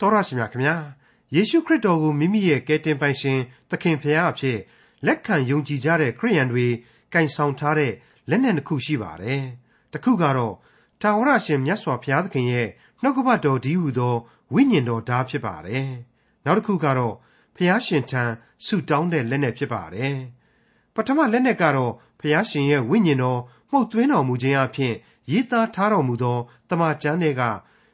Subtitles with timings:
[0.00, 0.76] တော်ရရှိမြခင်ဗျာ
[1.34, 3.38] ယေရှုခရစ်တော်ကိုမိမိရဲ့ကယ်တင်ပိုင်ရှင်
[3.70, 4.58] သခင်ဖရာအဖြစ်
[5.06, 6.66] လက်ခံယုံကြည်ကြတဲ့ခရိယန်တွေ
[7.12, 7.92] ကင်ဆောင်ထားတဲ့
[8.30, 9.42] လက်နက်တစ်ခုရှိပါတယ်
[9.92, 10.54] တစ်ခုကတော့
[11.00, 12.68] ထာဝရရှင်မြတ်စွာဘုရားသခင်ရဲ့
[13.02, 14.14] နှုတ်ကပတ်တော်ဒီဟုသော
[14.54, 15.88] ဝိညာဉ်တော်ဓာတ်ဖြစ်ပါတယ်
[16.44, 17.14] နောက်တစ်ခုကတော့
[17.56, 18.22] ဖရာရှင်ထံ
[18.64, 20.16] ဆုတောင်းတဲ့လက်နက်ဖြစ်ပါတယ်
[20.94, 23.40] ပထမလက်နက်ကတော့ဖရာရှင်ရဲ့ဝိညာဉ်တော်
[23.70, 24.94] မှုတ်သွင်းတော်မူခြင်းအဖြစ်
[25.30, 27.42] ရေးသားထားတော်မူသောတမန်ကျမ်းတွေက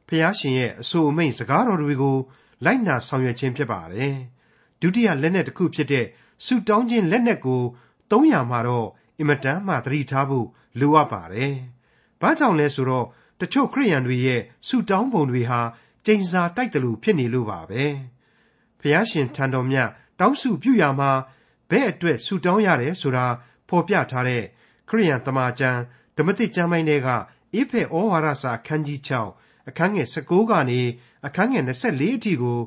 [0.08, 2.16] ဖျားရှင်ရဲ့အဆိုအမိန့်စကားတော်တွေကို
[2.64, 4.14] လိုက်နာဆောင်ရွက်ခြင်းဖြစ်ပါတယ်။
[4.80, 6.06] ဒုတိယလက်နက်တစ်ခုဖြစ်တဲ့
[6.44, 7.62] ဆုတောင်းခြင်းလက်နက်ကို
[8.10, 8.88] သုံးရမှာတော့
[9.18, 10.46] အင်မတန်မှသတိထားဖို့
[10.80, 11.54] လိုအပ်ပါတယ်။
[12.20, 13.06] ဘာကြောင့်လဲဆိုတော့
[13.40, 15.60] တချို့ခရိယန်တွေရဲ့ဆုတောင်းပုံတွေဟာ
[16.06, 17.84] ကျိန်စာတိုက်တယ်လို့ဖြစ်နေလို့ပါပဲ။
[18.80, 19.88] ဖျားရှင်ထံတော်မြတ်
[20.20, 21.10] တောင်းစုပြုရမှာ
[21.70, 23.26] ဘဲ့အတွက်ဆုတောင်းရတယ်ဆိုတာ
[23.68, 24.44] ဖော်ပြထားတဲ့
[24.88, 25.80] ခရိယန်တမန်ကျမ်း
[26.16, 27.08] ဓမ္မတိကျမ်းပိုင်းတွေက
[27.54, 30.80] အိဖေဩဝါဒစာအခန်းကြီး6 အခန်းငယ်16ကနေ
[31.26, 32.58] အခန်းငယ်24အထိကို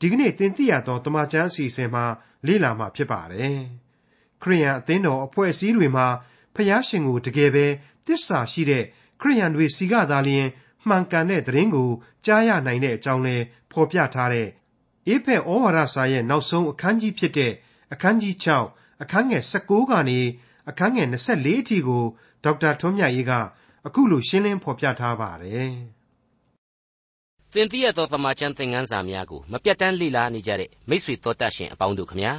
[0.00, 2.04] ဒီကနေ့သင်သိရသောတမန်ကျမ်းအစီအစဉ်မှာ
[2.46, 3.58] လေ့လာမှာဖြစ်ပါတယ်။
[4.42, 6.06] ခရိယန်အသင်းတော်အဖွဲ့အစည်းတွေမှာ
[6.54, 7.66] ဖျားရှင်ကိုတကယ်ပဲ
[8.06, 8.84] တစ္ဆာရှိတဲ့
[9.20, 10.46] ခရိယန်တွေစီကသာလျှင်
[10.88, 11.90] မှန်ကန်တဲ့သတင်းကို
[12.24, 13.36] ကြားရနိုင်တဲ့အကြောင်းလဲ
[13.72, 14.48] ဖော်ပြထားတဲ့
[15.06, 17.52] အေဖက်ဩဝါဒစာရဲ့နောက်ဆုံးအခန်းကြီးဖြစ်တဲ့
[17.92, 18.34] အခန်းကြီး
[18.68, 20.20] 6အခန်းငယ်16ကနေ
[20.68, 22.04] အခန်းငယ်24အထိကို
[22.44, 23.32] ဒေါက်တာထွန်းမြတ်ရေးက
[23.86, 25.74] အခုလိုရှင်းလင်းဖော်ပြထားပါတယ်။
[27.53, 32.33] သင်သိရသောသမာကျမ်းသင်ခန်းစာများကိုမပြတ်တမ်းလေ့လာနေကြတဲ့မိษွေတော်တတ်ရှင်အပေါင်းတို့ခမညာ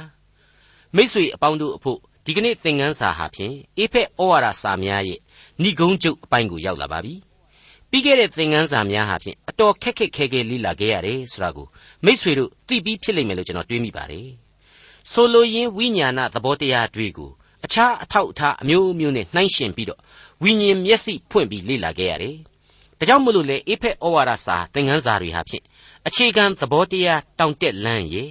[0.95, 5.19] မိษွေအပေါင်းတို့အဖို့ဒီကနေ့သင်ခန်းစာဟာဖြင့်အေဖက်ဩဝါဒစာများရဲ့
[5.63, 7.13] ဏိဂုံးကျုပ်အပိုင်းကိုရောက်လာပါပြီ။
[7.89, 11.67] ပြီးခဲ့တဲ့သင်ခန်းစာများဟာဖြင့်အတော်ခက်ခက်ခဲခဲလေ့လာခဲ့ရတယ်ဆိုတာကို
[12.05, 14.27] မိษွေတို့သိပြီးဖြစ်လိမ့်မယ်လို့ကျွန်တော်တွေးမိပါတယ်။
[15.11, 17.31] ဆိုလိုရင်းဝိညာဏသဘောတရားတွေကို
[17.65, 19.99] အခြားအထောက်အထားအမျိုးမျိုးနဲ့နှိုင်းယှဉ်ပြီးတော့
[20.43, 22.35] ဝိညာဉ်မျက်စိဖွင့်ပြီးလေ့လာခဲ့ရတယ်။
[22.98, 25.64] ဒါကြောင့်မို့လို့လေအေဖက်ဩဝါဒစာသင်ခန်းစာတွေဟာဖြင့်
[26.06, 28.24] အခြေခံသဘောတရားတောင်တက်လန်းရေ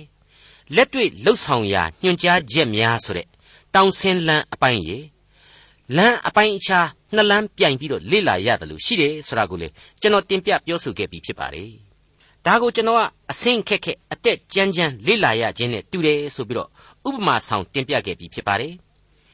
[0.76, 3.28] လက်တွေ့လှုပ်ဆောင်ရာညွှန်ကြားချက်များဆိုတဲ့
[3.76, 4.98] တောင်ဆင်းလန်းအပိုင်းရေ
[5.98, 9.68] လမ်းအပိုင်းအခြားနှစ်လမ်းပြိုင်ပြီးတော့လေ့လာရတယ်လို့ရှိတယ်ဆိုတာကိုလေ
[10.02, 11.70] ကျွန်တော်တင်ပြပြောဆိုခဲ့ပြီးဖြစ်ပါတယ်။
[12.46, 16.70] ဒါကိုကျွန်တော်ကအဆင့်ခက်ခက်အတက်ကြမ်းကြမ်းလေ့လာရခြင်းနဲ့တူတယ်ဆိုပြီးတော့
[17.08, 18.74] ဥပမာဆောင်တင်ပြခဲ့ပြီးဖြစ်ပါတယ်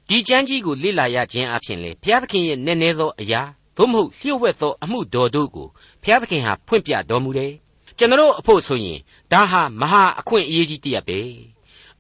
[0.10, 3.42] ဒီကျမ်းကြီးကိုလေ့လာရခြင်းအပြင်လေဘုရားသခင်ရဲ့နည်းနည်းသောအရာ
[3.78, 5.68] သို့မဟုတ်လျှို့ဝှက်သောအမှုတော်တို့ကို
[6.04, 7.54] ဘုရားသခင်ဟာဖွင့်ပြတော်မူတယ်
[7.98, 9.00] ကျွန်တော်အဖို့ဆိုရင်
[9.32, 11.20] ဒါဟာမဟာအခွင့်အရေးကြီးတစ်ရပ်ပဲ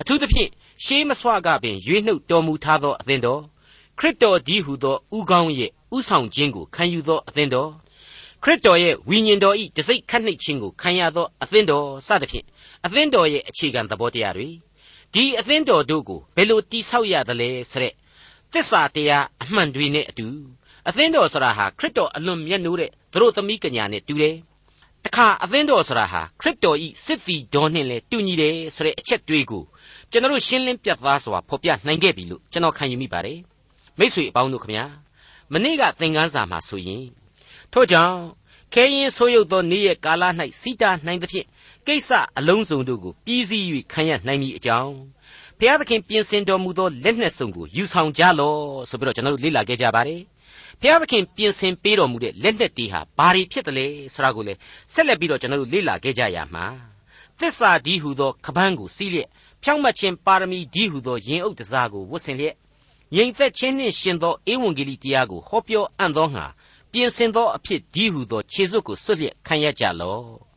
[0.02, 0.50] အထူးသဖြင့်
[0.86, 3.42] ရှေးမဆွကပင်ရွေးနှုတ်တော်မူထားသောအသင်းတော်
[4.00, 7.72] ခရစ်တော်ဒီဟုသောဥကောင်းရဲ့ဥဆောင်ခြင်းကိုခံယူသောအသင်းတော်
[8.44, 12.46] ခရစ်တော်ရဲ့ဝိညာဉ်တော်ဤတစိ့ခတ်နှိပ်ခြင်းကိုခံရသောအသင်းတော်စသဖြင့်
[12.86, 14.50] အသင်းတော်ရဲ့အခြေခံသဘောတရားတွေ
[15.14, 17.94] ဒီအသင်းတော်တို့ကိုဘယ်လိုတိဆောက်ရသလဲဆိုတဲ့
[18.52, 20.28] သစ္စာတရားအမှန်တွေနဲ့အတူ
[20.90, 24.36] အသင်းတော်ဆရာဟာခရစ်တော်အလွန်မြတ်နိုးတဲ့သူတို့သမီးကညာနဲ့တူတယ်။
[25.06, 29.64] တခါအသင်းတော်ဆရာဟာခရစ်တော်ဤစစ်တီတော်နှင့်လည်းတူညီတယ်ဆိုတဲ့အချက်တွေးကို
[30.12, 33.40] ကျွန်တော်ရှင်းလင်းပြသစွာဖော်ပြနိုင်ခဲ့ပြီလို့ကျွန်တော်ခံယူမိပါတယ်။
[33.97, 34.86] မိတ်ဆွေအပေါင်းတို့ခမညာ
[35.53, 37.06] မနေ့ကသင်ခန်းစာမှာဆိုရင်
[37.74, 38.18] ထို့ကြောင့်
[38.74, 40.24] ခဲရင်ဆိုးရုပ်သောနေ့ရဲ့ကာလ၌
[40.59, 41.47] စီတာနိုင်သဖြင့်
[41.88, 44.94] ကိစ္စအလုံးစုံတို့ကိုပြီးစီး၍ခံရနိုင်မည်အကြောင်း
[45.59, 48.59] ဘုရားသခင်ပြင်ဆင်တော်မူသောလက်နှက်စုံကိုယူဆောင်ကြလော့
[48.90, 50.22] ဆိုပြီးတော့ကျွန်တော်တို့လေ့လာခဲ့ကြပါတယ်
[50.81, 54.59] ဘုရားသခင်ပြင်ဆင်ပေးတော်မူတဲ့လက်နှက်တွေဟာဘာတွေဖြစ်တယ်လဲဆိုတာကိုလည်း
[54.94, 56.66] ဆက်လက်ပြီးတော့ကျွန်တော်တို့လေ့လာခဲ့ကြရမှာ
[57.39, 59.29] သစ္စာဒီဟုသောခပန်းကိုစီးလျက်
[59.63, 62.56] ဖြောင့်မတ်ခြင်းပါရမီဒီဟုသောယင်အုပ်တစားကိုဝတ်ဆင်လျက်
[63.16, 66.45] ငြိမ်သက်ခြင်းနှင့်ရှင်သောဧဝံဂေလိတရားကိုဟောပြောအံ့သောငါ
[66.91, 70.51] ပြင်ဆင်သောအဖြစ်ဒီဟုသောခြေစွပ်ကိုဆွတ်လျက်ခံရကြလော့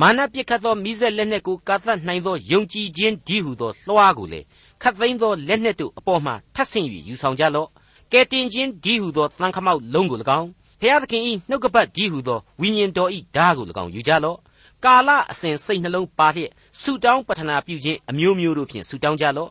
[0.00, 4.46] မာနပြစ်ခတ်သောမိဆက်လက်နှက်ကိုကာသတ်နိုင်သောယုံကြည်ခြင်းဒီဟုသောလွှားကိုလည်း
[4.82, 7.68] ခတ်သိမ်းသောလက်နှက်တို့အပေါ်မှထပ်ဆင့်၍ယူဆောင်ကြလော့
[8.12, 10.48] ကဲတင်ခြင်းဒီဟုသောသံခမောက်လုံးကို၎င်း
[10.80, 14.38] ဖျားသခင်ဤနှုတ်ကပတ်ဒီဟုသောဝိညာဉ်တော်ဤဓာကို၎င်းယူကြလော့
[14.84, 19.50] ကာလအစဉ်စိတ်နှလုံးပါလျက်ဆုတောင်းပတနာပြုခြင်းအမျိုးမျိုးတို့ဖြင့်ဆုတောင်းကြလော့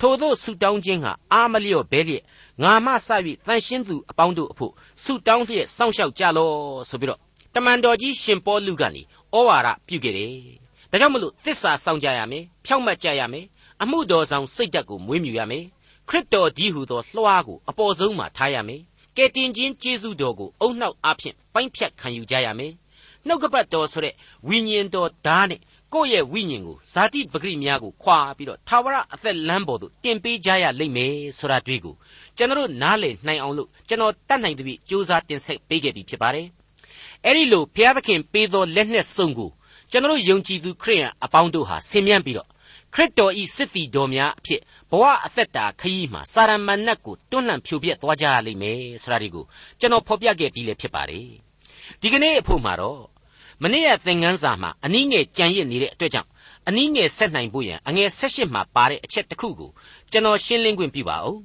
[0.00, 2.22] ထို့သောဆုတောင်းခြင်းဟာအာမလျော့ဘဲလျက်
[2.62, 3.08] ငါမှစ၍
[3.46, 4.72] တန်ရှင်းသူအပေါင်းတို့အဖို့
[5.04, 6.54] ဆုတောင်းလျက်စောင့်ရှောက်ကြလော့
[6.88, 7.20] ဆိုပြီးတော့
[7.54, 9.02] တမန်တော်ကြီးရှင်ပေါလုကနေ
[9.34, 10.32] ဩဝါဒပြုခဲ့တယ်
[10.90, 13.44] ဒါကြောင့်မလို့တစ္ဆာစောင့်ကြရမယ်ဖြောင့်မတ်ကြရမယ်
[13.82, 15.64] အမှုတော်ဆောင်စိတ်ဓာတ်ကိုမွေးမြူရမယ်
[16.08, 18.82] ခရစ်တော်ကြီးဟူသောလွှားကိုအပေါ်ဆုံးမှာထားရမယ်
[19.16, 22.72] ကယ်တင်ခြင်းကျေးဇူးတော်ကိုအုံနှောက်အဖြစ်ပိုင်းဖြတ်ခံယူကြရမယ်
[23.26, 24.14] နှုတ်ကပတ်တော်ဆိုတဲ့
[24.48, 25.60] ဝိညာဉ်တော်ဓာတ်နဲ့
[25.94, 31.94] ကိုယ့်ရဲ့ဝိညာဉ်ကိုဇာတိပဂရိများကိုခွာပြီးတော့သာဝရအသက်လမ်းပေါ်သို့တင်ပေးကြရလိမ့်မယ်ဆိုတာတွေ့ကို
[32.36, 36.46] ကျွန်တော်နားလည်နိုင်အောင်လို့ကျွန်တော်တတ်နိုင်သဖြင့်စူးစမ်းတင်ဆက်ပေးခဲ့ပြီးဖြစ်ပါတယ်
[37.24, 39.50] အဲ့ဒီလိုဘုရားသခင်ပေးသောလက်နှက်စုံကို
[39.90, 42.48] ကျွန်တော်ယုံကြည်သူခရိယန်အပေါင်းတို့ဟာဆင်မြန်းပြီးတော့
[42.94, 49.44] ခရစ်တော်ဤစစ်တီတော်များအဖြစ်ဘဝအသက်တာခရီးမှာစာရမဏတ်ကိုတွန်းလှန်ဖြိုပြက်သွားကြရလိမ့်မယ်ဆိုတာဒီကို
[49.80, 51.28] ကျွန်တော်ဖော်ပြခဲ့ပြီးလည်းဖြစ်ပါတယ်
[52.00, 53.02] ဒီကနေ့အဖို့မှာတော့
[53.62, 56.28] မနေ့ကသင်ခန်းစာမှာအနည်းငယ်ကြံရစ်နေတဲ့အတွက်ကြောင့်
[56.68, 59.70] အနည်းငယ်ဆက်နိုင်ဖို့ရန်အငယ်၁၈မှာပါတဲ့အချက်တစ်ခုကို
[60.10, 61.36] ကျွန်တော်ရှင်းလင်းခွင့်ပြုပါဦး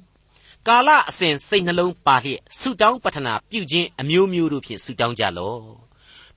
[0.68, 5.83] ကာလအစဉ်စိတ်နှလုံးပါလျက်ဆုတောင်းပတနာပြုခြင်းအမျိုးမျိုးတို့ဖြင့်ဆုတောင်းကြလော့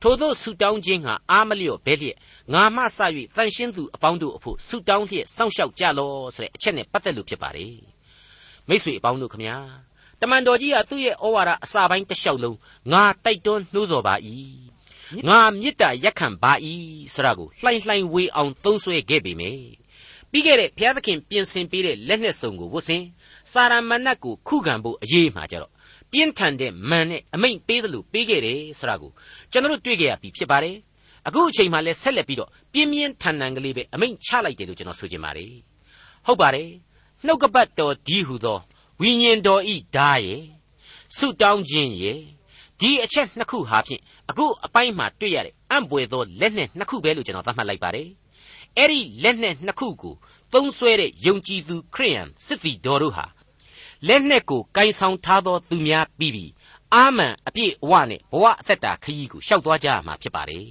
[0.01, 2.17] ထို့သောဆုတောင်းခြင်းဟာအာမလျော့ဘဲလျက်
[2.53, 2.99] ငါမှစ၍
[3.35, 7.77] တန်ရှင်းသူအပေါင်းတို့အဖို့ဆုတောင်းလျက်စောင့်ရှောက်ကြလော့ဆိုတဲ့အချက်နဲ့ပတ်သက်လို့ဖြစ်ပါတယ်
[8.67, 9.57] မိတ်ဆွေအပေါင်းတို့ခမညာ
[10.21, 12.57] တမန်တော်ကြီးကသူ့ရဲ့ဩဝါဒအစာပိုင်းတစ်လျှောက်လုံး
[12.91, 14.15] ငါတိုက်တွန်းနှိုးဆော်ပါ၏
[15.27, 16.53] ငါမေတ္တာရက်ခံပါ၏
[17.13, 19.59] ဆိုတာကိုလှိုင်းလှိုင်းဝေးအောင်သုံးဆွဲခဲ့ပေမယ်
[20.31, 23.03] ပြီးခဲ့တဲ့ဘုရားသခင်ပြင်ဆင်ပေးတဲ့လက်နဲ့စုံကိုဝတ်ဆင်
[23.51, 25.71] စာရမဏတ်ကိုခုခံဖို့အရေးမှာကြတော့
[26.11, 29.11] ပြင်းထန်တဲ့မန်နဲ့အမိန့်ပေးတယ်လို့ပေးခဲ့တယ်ဆိုတာကို
[29.51, 30.75] ကျွန်တော်တို့တွေ့ကြရပြီဖြစ်ပါတယ်
[31.27, 35.53] အခုအချိန်မှလည်းဆက်လက်ပြီးတော့ပြင်းပြင်းထန်ထန်ကလေးပဲအမိန့်ချလိုက်တယ်လို့ကျွန်တော်ဆိုချင်ပါတယ်
[36.25, 36.69] ဟုတ်ပါတယ်
[37.25, 38.59] နှုတ်ကပတ်တော်ဒီဟုသော
[39.01, 40.43] ဝိညာဉ်တော်ဤဓာရဲ့
[41.17, 42.19] ဆုတောင်းခြင်းရဲ့
[42.79, 48.07] ဒီအချက်နှစ်ခုဟာဖြင့်အခုအပိုင်းမှာတွေ့ရတဲ့အံ့ပွေသောလက်နဲ့နှစ်ခုပဲလို့ကျွန်တော်သတ်မှတ်လိုက်ပါတယ်
[48.77, 50.15] အဲ့ဒီလက်နဲ့နှစ်ခုကို
[50.53, 53.25] သုံးဆွဲတဲ့ယုံကြည်သူခရိယန်စစ်သည်တော်တို့ဟာ
[54.07, 56.51] လက်နဲ့ကိုကင်ဆောင်ထားသောသူများပြီးပြီး
[56.95, 60.67] အာမန်အပြည့်အဝနဲ့ဘဝအသက်တာခရီးကိုရှောက်သွားကြရမှာဖြစ်ပါတယ်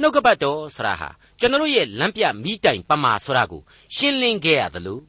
[0.00, 1.08] နှုတ်ကပတ်တော်ဆရာဟာ
[1.40, 3.62] ကျွန်တော်ရဲ့လမ်းပြမိတိုင်ပမာဆရာကို
[3.96, 5.00] ရှင်းလင်းခဲ့ရသလို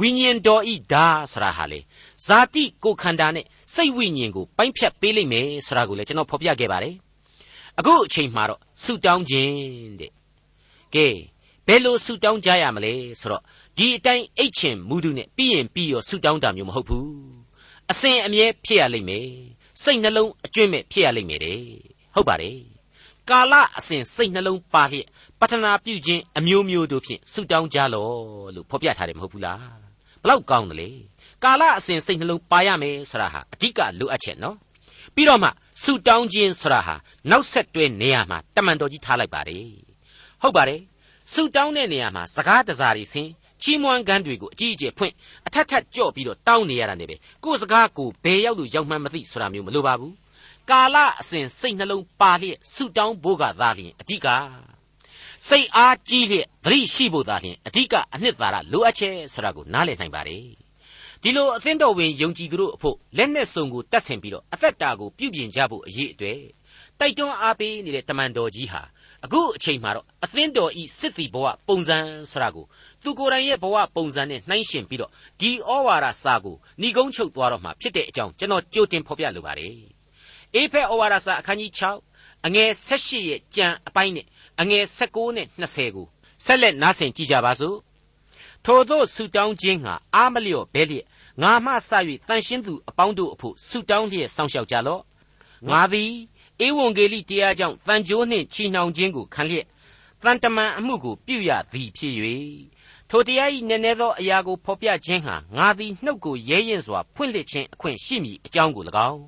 [0.00, 1.80] ဝိညာဉ်တော်ဤဓာဆရာဟာလေ
[2.26, 6.94] ဇာတိကိုခန္ဓာနဲ့စိတ်ဝိညာဉ်ကိုပိုင်းဖြတ်ပေးလိမ့်မယ်ဆိုတာကိုလည်းကျွန်တော်ဖော်ပြခဲ့ပါတယ်
[7.78, 9.54] အခုအချိန်မှာတော့ဆူတောင်းခြင်း
[10.00, 10.12] တဲ့
[10.94, 11.06] ကဲ
[11.66, 13.42] ဘယ်လိုဆူတောင်းကြရမလဲဆိုတော့
[13.78, 17.39] ဒီအတိုင်းအိတ်ချင်မူးတူနဲ့ပြီးရင်ပြီးရောဆူတောင်းတာမျိုးမဟုတ်ဘူး
[17.90, 19.28] အစဉ်အမြဲဖြစ်ရလိမ့်မယ်
[19.82, 21.60] စိတ်နှလုံးအကျွင့်မဲ့ဖြစ်ရလိမ့်မယ်တဲ့
[22.14, 22.58] ဟုတ်ပါတယ်
[23.30, 25.06] ကာလအစဉ်စိတ်နှလုံးပါလျက်
[25.40, 28.08] ပတနာပြုခြင်းအမျိုးမျိုးတို့ဖြင့်ဆူတောင်းကြလော
[28.54, 29.58] လို့ဖော်ပြထားတယ်မဟုတ်ဘူးလား
[30.22, 30.90] ဘလောက်ကောင်းတယ်လေ
[31.44, 34.56] ကာလအစဉ်စိတ်နှလုံးပါရမယ်ဆိုတာဟာအဓိကလိုအပ်ချက်နော်
[35.14, 35.48] ပြီးတော့မှ
[35.82, 36.94] ဆူတောင်းခြင်းဆိုတာဟာ
[37.30, 39.66] နောက်ဆက်တွဲနေရာမှာတမန်တော်ကြီးထားလိုက်ပါတယ်
[40.42, 40.80] ဟုတ်ပါတယ်
[41.32, 43.30] ဆူတောင်းတဲ့နေရာမှာစကားတစားတွေဆင်း
[43.62, 45.14] ချီးမွမ်းကမ်းတွေကိုအကြီးအကျယ်ဖွင့်
[45.46, 50.14] အထက်ထက်ကြော့ပြီးတော့တောင်းနေရတာနေပဲကိုယ်စကားကိုဘယ်ရောက်လို့ရောက်မှန်းမသိဆိုတာမျိုးမလိုပါဘူး
[50.70, 54.28] ကာလအစဉ်စိတ်နှလုံးပါလျက်ဆူတောင်းဖို့ကသာလျှင်အဓိက
[55.48, 60.44] စိတ်အားကြီးလျက်သတိရှိဖို့သာလျှင်အဓိကအနှစ်သာရလိုအပ်ချက်ဆိုတာကိုနားလည်နိုင်ပါတယ်
[61.22, 66.40] ဒီလိုအသင်းတော်ဝင်ယုံကြည်သူတို့အဖို့လက်နဲ့စုံကိုတတ်ဆင်ပြီးတော့အသက်တာကိုပြုပြင်ကြဖို့အရေးအတွေ့
[66.98, 68.82] တိုက်တွန်းအားပေးနေတဲ့တမန်တော်ကြီးဟာ
[69.24, 71.98] အခုအချိန်မှာတော့အသင်းတော်ဤစစ်တီဘဝပုံစံ
[72.30, 72.64] ဆိုတာကို
[73.02, 79.74] သူကိုယ်တိုင်ရဲ့ဘဝပုံစံနဲ့နှိုင်းယှဉ်ပြီးတော့ဒီဩဝါဒစာကိုဏီကုန်းချုပ်သွားတော့မှဖြစ်တဲ့အကြောင်းကျွန်တော်ကြိုတင်ဖော်ပြလိုပါတယ်
[80.54, 81.70] အေဖက်ဩဝါဒစာအခန်းကြီး
[82.08, 84.26] 6အငယ်18ရဲ့ကြံအပိုင်းနဲ့
[84.60, 86.06] အငယ်19နဲ့20ကို
[86.44, 87.76] ဆက်လက်နားဆင်ကြကြပါစို့
[88.64, 91.06] ထိုသောဆုတောင်းခြင်းဟာအာမလျော့ဘဲလျက်
[91.42, 91.90] ငါမှစ၍
[92.28, 95.02] တန်ရှင်းသူအပေါင်းတို့အဖို့ဆုတောင်းလျက်စောင့်ရှောက်ကြလော့
[95.70, 96.12] ငါသည်
[96.66, 99.66] ဧဝံဂေလိတရားကြောင့်တန်ကြိုးနှင့်ချီနှောင်ခြင်းကိုခံလျက်
[100.22, 102.14] တန်တမန်အမှုကိုပြုရသည်ဖြစ်၍
[103.10, 109.22] ထိုတရား၏နည်းနည်းသောအရာကိုဖော်ပြခြင်းဟာငါသည်နှုတ်ကိုရဲရင်စွာဖွင့်လှစ်ခြင်းအခွင့်ရှိမည်အကြောင်းကို၎င်း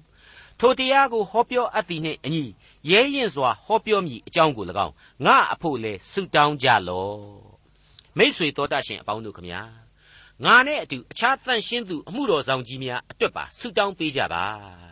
[0.60, 2.44] ထိုတရားကိုဟောပြောအပ်သည်နှင့်အညီ
[2.90, 4.94] ရဲရင်စွာဟောပြောမည်အကြောင်းကို၎င်း
[5.24, 7.20] ငါအဖို့လဲဆုတောင်းကြလော့
[8.18, 9.62] မိษွေတော်တတ်ရှင်အပေါင်းတို့ခမညာ
[10.44, 14.91] ငါနဲ့အတူအခြားတန်ရှင်းသူအမှုတော်ဆောင်ကြီးများအတွက်ပါဆုတောင်းပေးကြပါ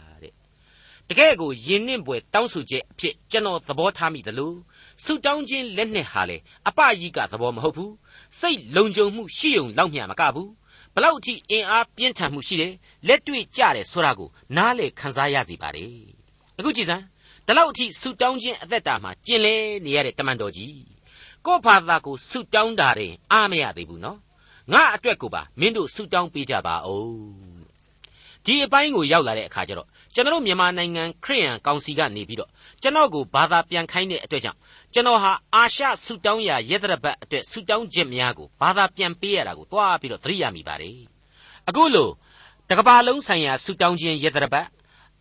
[1.11, 4.57] တဲ့တကယ်ကိုယဉ်နှင့်ပွဲတောင်းဆိုချက်အဖြစ်ကျွန်တော်သဘောထားမိတယ်လို့
[5.05, 6.37] ဆုတောင်းခြင်းလက်နဲ့ဟာလေ
[6.69, 7.93] အပကြီးကသဘောမဟုတ်ဘူး
[8.39, 10.51] စိတ်လုံခြုံမှုရှိုံလောက်မျှမကဘူး
[10.95, 12.73] ဘလောက်အထိအင်အားပြင်းထန်မှုရှိတယ်
[13.09, 15.85] လက်တွေ့ကြတယ်ဆိုတာကိုနားလေခန်းစားရစီပါလေ
[16.59, 17.05] အခုကြည်စမ်း
[17.47, 20.75] ဒီလောက်အထိဆုတောင်းခြင်းအသက်တာမှာကျင်လဲနေရတဲ့တမန်တော်ကြီး
[21.47, 24.19] ကို့ဘာသာကိုဆုတောင်းတာရင်အားမရသေးဘူးနော်
[24.73, 27.61] ငါအတွက်ကိုပါမင်းတို့ဆုတောင်းပေးကြပါဦး
[28.45, 32.51] ဒီအပိုင်းကိုရောက်လာတဲ့အခါကျတော့ ကျွန်တော်မြန်မာနိုင်ငံခရစ်ယာန်ကောင်စီကနေပြီးတော့
[32.83, 34.59] ကျွန်တော်ကိုဘာသာပြန်ခိုင်းတဲ့အတွက်ကြောင့်
[34.93, 40.99] ကျွန်တော်ဟာအာရှဆုတောင်းရာရသရဘတ်အတွက်ဆုတောင်းချက်များကိုဘာသာပြန်ပေးရတာကိုသွားပြီးတော့သတိရမိပါတယ်
[41.69, 42.13] အခုလို့
[42.71, 44.67] တကဘာလုံးဆိုင်ရာဆုတောင်းခြင်းရသရဘတ်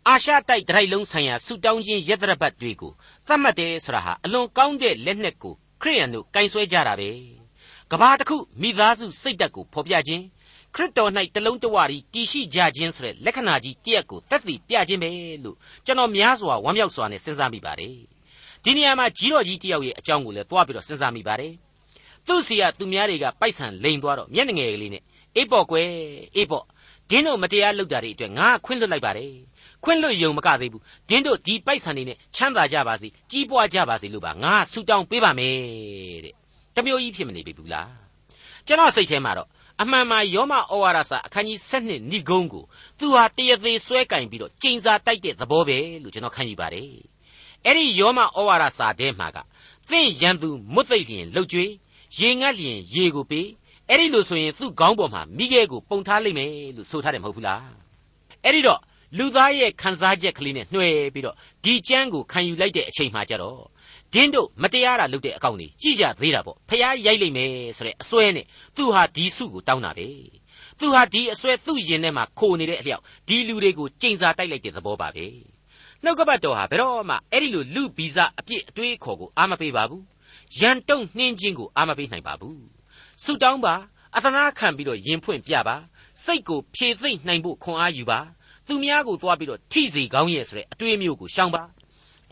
[0.07, 2.91] အာရှတိုက်တရိုက်လုံးဆိုင်ရာဆုတောင်းခြင်းရသရဘတ်တွေကို
[3.27, 7.09] သတ်မှတ်တယ်ဆိုတာဟာအလွန်ကောင်းတဲ့လက်နက်ကိုခရိယန်တို့ကင်ဆွဲကြတာပဲ
[7.91, 10.23] ကဘာတစ်ခုမိသားစုစိတ်ဓာတ်ကိုဖော်ပြခြင်း
[10.75, 15.09] ခရစ်တော်၌တလုံးတဝရီတည်ရှိကြခြင်းဆိုတဲ့လက္ခဏာကြီးတရက်ကိုတက်တည်ပြခြင်းပဲ
[15.43, 17.95] လို့ကျွန်တော်များစွာဝမ်းမြောက်စွာနဲ့စဉ်းစားမိပါတယ်
[18.63, 21.53] ဒီနေရာမှာကြီးတော်ကြီးတယောက်ရဲ့အကြောင်းကိုလည်းတွားပြီးတော့စဉ်းစားမိပါတယ်
[22.27, 25.03] သူ့စီကသူများတွေကပိုက်ဆံလိန်သွားတော့မျက်နှငယ်ကလေးနဲ့
[25.35, 25.89] အေးပေါ့ကွယ်
[26.35, 26.65] အေးပေါ့
[27.09, 29.33] ဒင်းတို့မတရားလုပ်တာတွေအတွက်ငါခွင့်လွတ်လိုက်ပါတယ်
[29.83, 35.55] ခွင့်လွတ်ယုံမကသေးဘူးဒင်းတို့ဒီပိုက်ဆံတွေနဲ့ချမ်းသာကြပါစေကြီးပွားကြပါစေလို့ပါငါဆူတောင်းပေးပါမယ်
[36.25, 36.33] တဲ့
[36.75, 37.89] တမျိုးကြီးဖြစ်မနေပြီဘူးလား
[38.67, 39.47] ကျွန်တော်စိတ်ထဲမှာတော့
[39.81, 42.63] အမှန်မှယောမဩဝါဒစာအခန်းကြီး7နှစ်ဏိဂုံးကို
[42.99, 46.91] သူဟာတရသေးဆွဲကင်ပြီးတော့ကျိန်စာတိုက်တဲ့သဘောပဲလို့ကျွန်တော်ခံယူပါတယ်
[47.65, 49.37] အဲ့ဒီယောမဩဝါဒစာထဲမှာက
[49.89, 51.71] သင်ရန်သူမွတ်သိပ်လျင်လှုပ်ကြွေး
[52.17, 53.47] ရေငတ်လျင်ရေကိုပေး
[53.89, 57.63] အဲ့ဒီလိုဆိုရင်သူ့ခေါင်းပေါ်မှာမိခဲကိုပုံထားလိုက်မယ်လို့ဆိုထားတယ်မဟုတ်ဘူးလား
[58.43, 58.79] အဲ့ဒီတော့
[59.17, 63.59] လူသားရဲ့ခံစားချက်ကလေးနဲ့နှွယ်ပြီးတော့ဒီကျမ်းကိုခံယူလိုက်တဲ့အချိန်မှကြတော့
[64.13, 70.07] ဒင်းတို့မတရားတာလုပ်တဲ့အကောင့်တွေကြည်ကြသေးတာပေါ့ဖះရိုက်လိုက်မယ်ဆိုတဲ့အစွဲနဲ့သူဟာဒီစုကိုတောင်းတာပဲ
[70.79, 75.25] သူဟာဒီအစွဲသူ့ရင်ထဲမှာခိုနေတဲ့အလျောက်ဒီလူတွေကိုကြိမ်စာတိုက်လိုက်တဲ့သဘောပါပဲ
[76.03, 80.03] နှုတ်ကပတ်တော်ဟာဘယ်တော့မှအဲ့ဒီလိုလူဗီဇအပြစ်အတွေးခေါ်ကိုအာမပေးပါဘူး
[80.59, 82.61] ရန်တုံနှင်းခြင်းကိုအာမပေးနိုင်ပါဘူး
[83.23, 83.75] ဆုတောင်းပါ
[84.15, 85.75] အသနာခံပြီးတော့ယင်ဖွင့်ပြပါ
[86.23, 88.19] စိတ်ကိုဖြေသိမ့်နိုင်ဖို့ခွန်အားယူပါ
[88.67, 91.63] သူများကိုသွားပြီးတော့ထိစီကောင်းရဲ့ဆိုတဲ့အတွေးမျိုးကိုရှောင်ပါ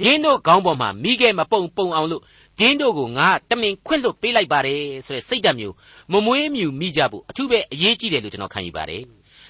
[0.04, 2.24] ဒင်းတို့ခေါင်းပေါ်မှာမိခဲ့မပုံပုံအောင်လို့
[2.60, 5.76] ဒင်းတို့ကိုငါတမင်ခွင့်လွတ်ပေးလိုက်ပါတယ်ဆိုတဲ့စိတ်ဓာတ်မျိုး
[6.12, 9.04] မမွေးမြူမိကြဖို့အထူးပဲအရေးကြီးတယ်လို့ကျွန်တော်ခံယူပါတယ်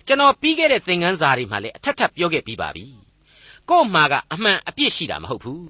[0.07, 2.85] ကျွန်တော်ပြီးခဲ့တဲ့သင်ခန်းစာတွေမှာလည်းအထက်ထပ်ပြောခဲ့ပြီးပါပြီ
[3.69, 5.65] ကို့မှာကအမှန်အပြစ်ရှိတာမဟုတ်ဘူး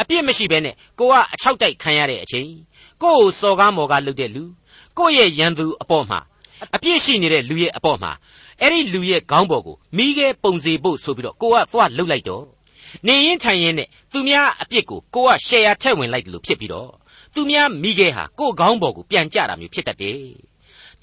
[0.00, 2.50] အပြစ်မရှိဘဲနဲ့ကိုကအချောက်တိုက်ခံရတဲ့အချိန်
[3.02, 4.44] ကိုကိုစော်ကားမော်ကားလုပ်တဲ့လူ
[4.98, 6.20] ကိုရဲ့ရန်သူအပေါ်မှာ
[6.74, 8.12] အပြစ်ရှိနေတဲ့လူရဲ့အပေါ်မှာ
[8.60, 12.44] အဲ့ဒီလူရဲ့ခေါင်းပေါ်ကိုမိခဲပုံစေဖို့ဆိုပြီးတော့ကိုကသွားလှုပ်လိုက်တော့
[13.06, 16.90] နေရင်ထိုင်ရင်နဲ့သူများအပြစ်ကိုကိုကရှယ်ယာထည့်ဝင်လိုက်တယ်လို့ဖြစ်ပြီးတော့
[17.34, 20.20] သူများမိခဲဟာကိုခေါင်းပေါ်ကိုပြန်ကြတာမျိုးဖြစ်တတ်တယ်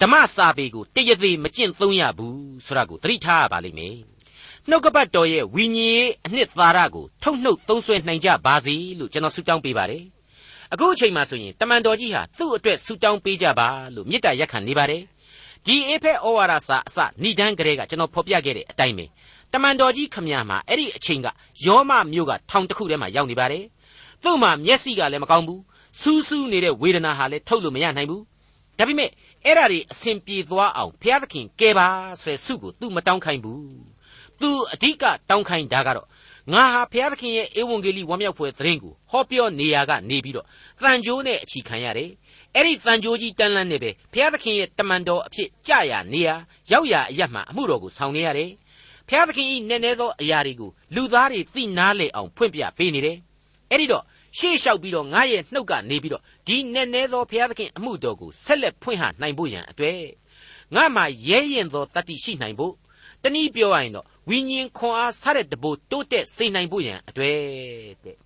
[0.00, 3.96] ဓမ္မစာပေကိုတရသေးမကျင့်သုံးရဘူးဆိုတာကိုသတိထားရပါလိမ့်မယ်
[4.68, 10.04] နှုတ်ကပတ်တော်ရဲ့ဝိညာဉ်ရေးအနှစ်သာရကိုထုတ်နှုတ်သုံးဆွဲနိုင်ကြပါစေလို့ကျွန်တော်ဆုတောင်းပေးပါတယ်
[10.72, 15.02] အခုအချိန်မှဆိုရင်တမန်တော်ကြီးဟာသူ့အတွက်ဆုတောင်းပေးကြပါလို့မေတ္တာရက်ခံနေပါတယ်
[15.66, 19.04] ဒီအေဖက်ဩဝါဒစာအစဏိဒန်းကလေးကကျွန်တော်ဖော်ပြခဲ့တဲ့အတိုင်းပဲ
[19.52, 21.26] တမန်တော်ကြီးခမညာမှာအဲ့ဒီအချိန်က
[21.64, 23.64] ယောမမြို့ကထောင်တစ်ခုထဲမှာရောက်နေပါတယ်
[24.22, 25.62] သူ့မှာမျက်စိကလည်းမကောင်းဘူး
[26.00, 28.22] စူးစူးနေတဲ့ဝေဒနာဟာလည်းထုတ်လို့မရနိုင်ဘူး
[28.78, 29.10] ဒါပေမဲ့
[29.44, 31.88] အဲ့ဓာတွေအစဉ်ပြေသွားအောင်ဘုရားသခင်ကဲပါ
[32.22, 33.62] ဆိုတဲ့ဆုကိုသူမတောင်းခိုင်းဘူး
[34.40, 36.06] သူအဓိကတောင်းခိုင်းတာကတော့
[36.52, 40.46] ငါဟာဘုရားသခင်ရဲ့ဧဝံဂေလိဝမ်းမြောက်ဖွယ်သတင်းကိုဟောပြောနေရကနေပြီးတော့
[40.80, 42.10] တန်ကြိုးနဲ့အချီခံရတယ်
[42.54, 46.28] အဲ့ဒီတန်ကြိုးကြီးတန်းလန်းနေပဲဘုရားသခင်ရဲ့တမန်တော်အဖြစ်ကြရနေရ
[46.72, 48.50] ရောက်ရအရမှအမှုတော်ကိုဆောင်နေရတယ်
[49.08, 53.16] ဘုရားသခင်ဤနည်းနည်းသောအရာတွေကိုလူသားတွေသိနာလေအောင်ဖွင့်ပြပေးနေတယ်
[53.70, 54.04] အဲ့ဒီတော့
[54.38, 60.02] ရှေ့လျှောက်ပြီးတော့ငါရဲ့နှုတ်ကနေပြီးတော့ဒီနည်းနည်းသောဘုရားသခင်အမှုတော်ကိုဆက်လက်ဖွင့်ဟနိုင်ဖို့ရန်အတွက်
[60.74, 62.72] ငါမှာရဲရင်သောတတိရှိနိုင်ဖို့
[63.22, 67.38] တနည်းပြောရရင်တော့ဝိညာဉ်ခွန်အားဆတဲ့တဘို့တိုးတက်စေနိုင်ဖို့ရန်အတွက်
[68.04, 68.16] တဲ့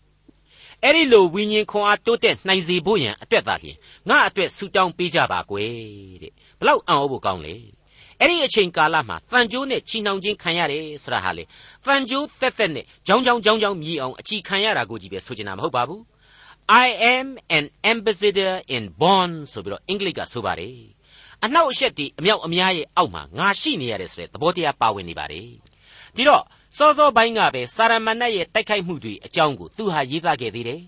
[0.83, 5.71] အဲ့ဒီလိုဝိညာဉ်ခွန်အားတိုးတက်နိုင်စေဖို့ရန်အတွက်သာလျှင်ငါအတွက်ဆူတောင်းပေးကြပါကွယ်
[6.23, 7.55] တဲ့ဘလောက်အံ့ဩဖို့ကောင်းလဲ
[8.23, 11.45] အဲ့ဒီအချိန်ကာလမှာတန်ကြိုးနဲ့ချီနှောင်ခြင်းခံရတယ်ဆိုတာဟာလေ
[11.87, 16.03] တန်ကြိုးတက်တက်နဲ့ကြောင်းကြောင်းကြောင်းကြောင်းမြည်အောင်အချီခံရတာကိုကြီးပဲဆိုချင်တာမဟုတ်ပါဘူး
[16.85, 20.77] I am an ambassador in bond ဆိုပြီးတော့အင်္ဂလိပ်ကဆိုပါတယ်
[21.45, 25.49] အနှောက်အယှက်တွေအမြောက်အများရဲ့အောက်မှာငါရှိနေရတယ်ဆိုတဲ့သဘောတရားပါဝင်နေပါတယ်
[26.17, 26.45] ဒီတော့
[26.77, 30.81] စောစောပိုင်းကပဲစာရမဏတ်ရဲ့တိုက်ခိုက်မှုတွေအကြောင်းကိုသူဟာရေးသားခဲ့သေးတယ်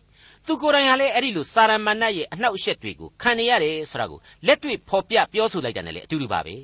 [0.47, 6.55] သူကိုယ်တိုင်ဟာလည်းအဲ့ဒီလိုစာရမဏတ်ရဲ့အနှောက်အယှက်တွေကိုခံနေရတယ်ဆိုတာကိုလက်တွေ့ဖော်ပြပြောဆိုလိုက်တာနဲ့လည်းအတူတူပါပဲ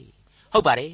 [0.52, 0.92] ဟုတ်ပါတယ်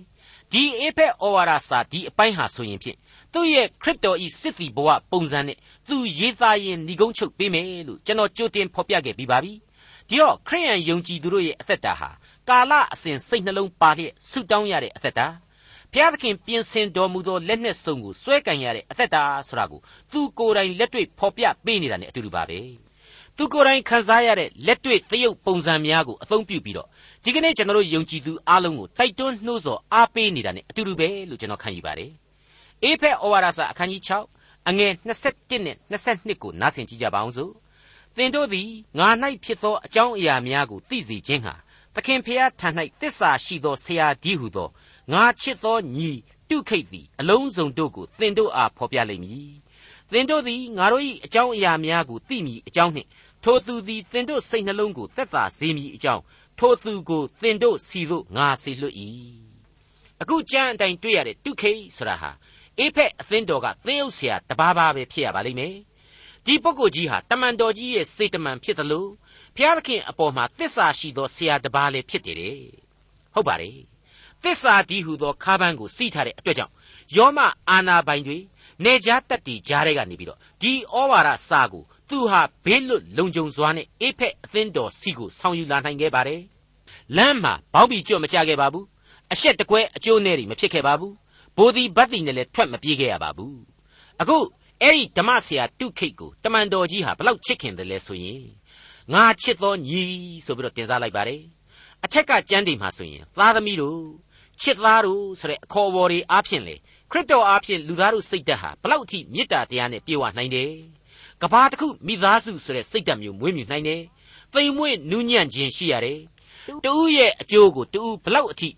[0.52, 2.98] ဒီအေဖက်ဩဝါဒစာဒီအပိုင်းဟာဆိုရင်ဖြင့်
[3.32, 5.58] သူ့ရဲ့ခရစ်တော်ဤစစ်တီဘဝပုံစံနဲ့
[5.88, 9.52] သူရေးသားရင်ဏီကုန်းချုပ်ပေးမယ်လို့ကျွန်တော်ကြိုတင်ဖော်ပြခဲ့ပြီးပါပြီ
[10.08, 12.10] ဒီတော့ခရိယန်ယုံကြည်သူတို့ရဲ့အသက်တာဟာ
[12.48, 15.26] ကာလအစဉ်စိတ်နှလုံးပါလျက်ဆုတောင်းရတဲ့အသက်တာ
[15.92, 19.80] ဘုရားသခင်ပြင်ဆင်တော်မူသောလက်နှင့်စုံကိုစွဲကင်ရတဲ့အသက်တာဆိုတာကို
[20.12, 22.58] သူကိုယ်တိုင်လက်တွေ့ဖော်ပြပေးနေတာ ਨੇ အတူတူပါပဲ
[23.36, 26.88] သူကိုယ်တိုင်ခံစားရတဲ့လက်တွေ့သရုပ်ပုံစံများကိုအသုံးပြုပြီးတော့
[27.28, 32.10] ဒီကနေ့ကျွန်တော်တို့ယုံကြည်သူအားလုံးကိုတိုက်တွန်းနှိုးဆော်အားပေးနေတာ ਨੇ အတူတူပဲလို့ကျွန်တော်ခံယူပါတယ်
[32.82, 34.02] အေဖက်ဩဝါဒစာအခန်းကြီး
[34.34, 37.52] 6အငယ်21နဲ့22ကိုနားဆင်ကြည့်ကြပါအောင်စို့
[38.16, 38.68] သင်တို့သည်
[38.98, 39.08] ငါ၌
[39.44, 41.54] ဖြစ်သောအကြောင်းအရာများကိုသိစေခြင်းဟာ
[41.94, 42.68] သခင်ဖျားထံ၌
[43.00, 44.68] တစ္ဆာရှိသောဆရာဒီဟုသော
[45.12, 46.10] ငါချစ်သောညီ
[46.48, 49.50] တုခိတ်သည်အလုံးစုံတို့ကိုသင်တို့အားဖော်ပြလိမ့်မည်
[50.12, 53.08] သင်တို့သည်ငါတို့၏အကြောင်းအရာများကိုသိမည်အကြောင်းနှင့်
[53.44, 56.22] ထိုသူသည်သင်တို့စိတ်နှလုံးကိုသက်သာစေမည်အကြောင်း
[56.58, 58.96] ထိုသူကိုသင်တို့စီသို့ငါစေလွှတ်၏
[60.22, 62.30] အခုကြမ်းအတိုင်းတွေ့ရတဲ့တုခိတ်ဆိုတာဟာ
[62.78, 65.74] အေဖက်အသင်းတော်ကသင်းအုပ်ဆရာတပါးပါပဲဖြစ်ရပါလိမ့်မယ်
[66.46, 69.10] ဒီပုဂ္ဂိုလ်ကြီးဟာတမန်တော်ကြီးရဲ့စေတမန်ဖြစ်တယ်လို့
[69.56, 72.58] ဘုရားသခင်အပေါ်မှာတစ္ဆာရှိသောဆရာတပါးလည်းဖြစ်တယ်တဲ့
[73.34, 73.78] ဟုတ်ပါတယ်
[74.44, 76.72] တစ္ဆာဒီဟုသောခါးပန်းကိုစီးထားတဲ့အတွက်ကြောင့်
[77.16, 77.38] ယောမ
[77.70, 78.38] အာနာပိုင်တွေ
[78.84, 86.42] နေကြားတက်တီကြားတဲ့ကနေပြီးတော့ဒီဩဝါဒစာကို သူဟာဘေးလွတ်လုံခြုံစွာနဲ့အေဖက်အသင်းတော်စီကိုဆောင်ယူလာနိုင်ခဲ့ပါတယ်
[87.16, 88.86] လမ်းမှာဘောင်းဘီကျွတ်မကြခဲ့ပါဘူး
[89.32, 91.14] အရှက်တကွဲအကျိုးနဲ့တွေမဖြစ်ခဲ့ပါဘူး
[91.56, 93.56] ဘိုးဒီဘတ်တီနဲ့လည်းထွက်မပြေးခဲ့ရပါဘူး
[94.20, 94.38] အခု
[94.82, 98.42] အဲ့ဒီဓမ္မဆရာတုခိတ်ကိုတမန်တော်ကြီးဟာဘလောက်ချစ်ခင်တယ်လဲဆိုရင်
[99.12, 100.02] ငါချစ်သောညီ
[100.46, 101.42] ဆိုပြီးတော့တင်စားလိုက်ပါတယ်
[102.04, 104.00] အထက်ကကျမ်းတွေမှာဆိုရင်သားသမီးတို့
[104.62, 106.74] ချစ်သားတို့ဆိုတဲ့အခေါ်အဝေါ်တွေအားဖြင့်လေ
[107.10, 110.70] ခရစ်တော်အားဖြင့်လူသားတို့စိတ်ဓာတ်ဟာဘလောက်အထိမေတ္တာတရားနဲ့ပြေဝနိုင်တယ်
[111.42, 114.02] ကဘာတစ်ခုမိသားစုဆိုတဲ့စိတ်ဓာတ်မျိုးမွေးမြူနိုင်တယ်
[114.52, 116.20] သိမ်မွေ့နူးညံ့ခြင်းရှိရတယ်
[116.84, 118.68] တူးရဲ့အကျိုးကိုတူးဘလောက်အထိ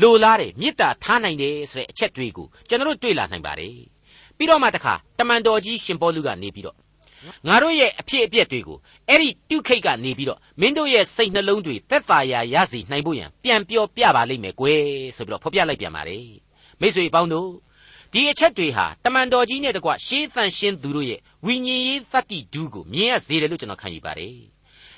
[0.00, 3.76] လိုလားတယ်မေတ္တာထားနိုင်တယ်ဆိုတဲ့အချက်တွေကိုကျွန်တော်တို့တွေ့လာနိုင်ပါတယ်
[4.36, 6.76] ပြီးတော့မှတခါတမန်တော်ကြီးရှင်ပေါလုကနေပြီးတော့
[7.46, 14.82] ငါတို့ရဲ့အဖြစ်အပျက်တွေကိုအဲ့ဒီတုခိတ်ကနေပြီးတော့မင်းတို့ရဲ့စိတ်နှလုံးတွေသက်သာရာရစေနိုင်ဖို့ရန်ပြန်ပြောပြပါလိမ့်မယ်ကွယ်
[15.16, 16.26] ဆိုပြီးတော့ဖော်ပြလိုက်ပြန်ပါတယ်
[16.80, 17.50] မိတ်ဆွေပေါင်းတို့
[18.12, 24.36] ဒီအချက်တွေဟာတမန်တော်ကြီးနဲ့တကွရှေးသန့်ရှင်းသူတို့ရဲ့ဝိညာဉ်ရေးသတ္တိဒူးကိုမြင်ရစေတယ်လို့ကျွန်တော်ခံယူပါတယ်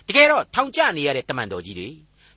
[0.06, 1.88] တကယ်တော့ထောင်ကျနေရတဲ့တမန်တော်ကြီးတွေ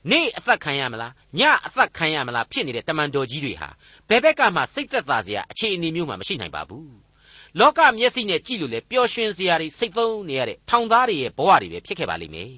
[0.10, 3.70] နေ့အသက်ခံရမလားညအသက်ခံရမလားဖြစ်နေတဲ့တမန်တော်ကြီးတွေဟာ
[4.10, 6.92] ဘယ်ဘက်ကမှစိတ်သက်သာစရာအခြေအနေမျိုးမှမရှိနိုင်ပါဘူး
[7.60, 12.52] လောကမျက်စိနဲ့ကြည့်လို့လေပျော်ရွှင်စရာတွေစိတ်သုံးနေရတဲ့ထောင်သားတွေရဲ့ဘဝတွေပဲဖြစ်ခဲ့ပါလိမ့်မယ်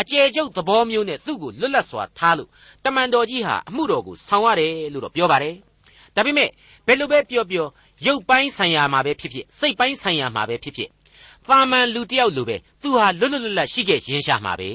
[0.00, 2.50] အကျယ်ကျုပ်သဘောမျိုးနဲ့သူ့ကိုလွတ်လပ်စွာထားလို့
[2.84, 5.54] တမန်တော်ကြီးဟာအမှုတော်ကိုဆောင်ရတယ်လို့တော့ပြောပါတယ်
[6.16, 6.48] ဒါပေမဲ့
[6.86, 7.66] ဘယ်လိုပဲပြောပြော
[8.06, 10.90] ရုပ်ပိုင်းဆိုင်ရာမှာပဲဖြစ်ဖြစ်စိတ်ပိုင်းဆိုင်ရာမှာပဲဖြစ်ဖြစ်
[11.48, 14.70] သာမန်လူတယောက်လိုပဲသူဟာလွတ်လွတ်လပ်လပ်ရှိခဲ့ခြင်းရှာမှာပဲ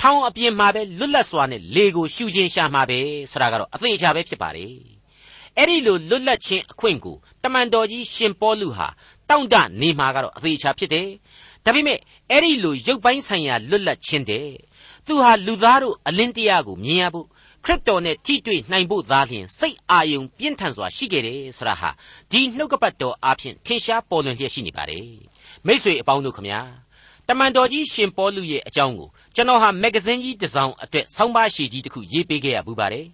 [0.00, 2.98] ထောင်အပြင်မှာပဲလွတ်လပ်စွာနဲ့လေကိုရှူခြင်းရှာမှာပဲ
[3.30, 4.74] ဆိုတာကတော့အသေးအချာပဲဖြစ်ပါတယ်
[5.56, 8.88] အဲ့ဒီလိုလွတ်လပ်ခြင်းအခွင့်ကိုတမန်တော်ကြီးရှင်ပေါလုဟာ
[9.28, 11.08] တောင့်တနေမှာကတော့အသေးအချာဖြစ်တယ်
[11.64, 11.98] ဒါပေမဲ့
[12.30, 14.48] အဲ့ဒီလိုရုပ်ပိုင်းဆိုင်ရာလွတ်လပ်ခြင်းတဲ့
[15.06, 17.28] သူဟာလူသားတို့အလင်းတရားကိုမြင်ရဖို့ခ
[17.68, 21.90] ရစ်တော်နဲ့ထိတွေ့နိုင်ဖို့သာလျှင်စိတ်အာယုံပြင်းထန်စွာရှိခဲ့တယ်ဆိုတာဟာ
[22.30, 25.04] ဒီနှုတ်ကပတ်တော်အဖြစ်ထင်ရှားပေါ်လွင်လျက်ရှိနေပါတယ်
[25.66, 26.60] မိ쇠အပေါင်းတို့ခမညာ
[27.28, 33.06] တမန်တော်ကြီးရှင်ပေါလုရဲ့အကြောင်းကိုကျွန်တော်ဟာမဂ္ဂဇင်းကြီးတစ်စောင်အတွက်ဆောင်းပါးရှည်ကြီးတစ်ခုရေးပေးခဲ့ရဘူးပါတယ်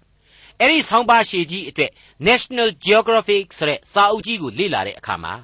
[0.61, 1.91] အဲ့ဒီဆောင်းပါးရှည်ကြီးအတွက်
[2.29, 5.35] National Geographic ဆိုတဲ့စာအုပ်ကြီးကိုလေ့လာတဲ့အခါမှာ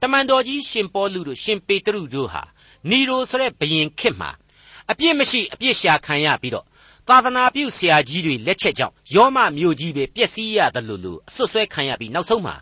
[0.00, 2.42] တမန်တော်ကြီးရှင်ပေါလုတို့ရှင်ပေတရုတို့ဟာ
[2.90, 4.30] နီရိုဆိုတဲ့ဘရင်ခေတ်မှာ
[4.90, 6.66] အပြစ်မရှိအပြစ်ရှာခံရပြီးတော့
[7.10, 12.54] သာသနာပြုဆရာကြီးတွေလက်ချက်ကြောင့်ယောမမြို့ကြီးပဲပျက်စီးရတယ်လို့လို့အဆွဆွဲခံရပြီးနောက်ဆုံးမှာ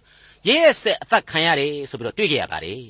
[0.47, 2.83] ရဲရဲဆက်အသက်ခံရတယ်ဆိုပြီးတော့တွေ့ကြရပါတယ်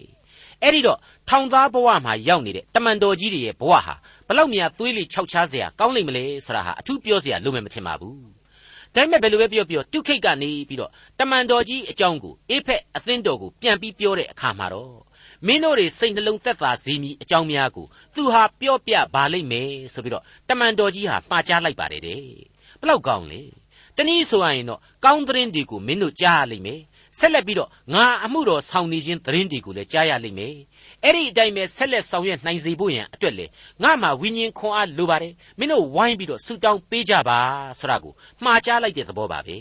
[0.63, 0.99] အဲ့ဒီတော့
[1.29, 3.95] ထောင်သားဘဝမှာရောက်နေတဲ့တမန်တော်ကြီးတွေရဲ့ဘဝဟာ
[4.29, 8.19] ဘလောက်များသွေးလေခြောက်ခြားစရာကောင်းလိမ့်မလဲဆိုတာဟာအထူးပြောစရာလိုမယ်မထင်ပါဘူး
[8.95, 15.08] ဒါပေမဲ့ဘယ်လိုပဲပြောပြောတုခိတ်ကနေပြီးတော့တမန်တော်ကြီးအကြောင်းကိုအေဖက်အသင်းတော်ကိုပြန်ပြီးပြောတဲ့အခါမှာတော့
[15.47, 22.23] မင်းတို့တွေစိတ်နှလုံးသက်သာစေမည်အကြောင်းများကိုသူဟာပြောပြပါလိမ့်မယ်ဆိုပြီးတော့တမန်တော်ကြီးဟာမှားကြားလိုက်ပါတယ်တဲ့
[22.81, 23.41] ဘလောက်ကောင်းလဲ
[23.97, 26.81] တနည်းဆိုရရင်တော့ကောင်းသတင်းတွေကိုမင်းတို့ကြားရလိမ့်မယ်
[27.19, 30.55] ဆက်လက်ပြီးတော့ငါအမှုတော်ဆောင်နေခြင်းသတင်းတွေကိုလည်းကြားရလိမ့်မယ်
[31.05, 33.47] အဲ့ဒီအတိုင်းပဲဆက်လက်ဆောင်ရွက်နိုင်စေဖို့ရန်အတွက်လေ
[33.83, 37.39] ငါမှဝိညာဉ်ခွန်အားလိုပါတယ်မင်းတို့ဝိုင်းပြီးတော့ဆူတောင်းပေးကြပါ
[37.81, 38.13] ဆိုတာကို
[38.45, 39.59] မှားကြားလိုက်တဲ့သဘောပါပဲ